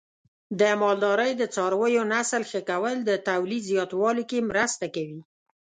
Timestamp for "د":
0.59-0.61, 1.37-1.43, 3.03-3.11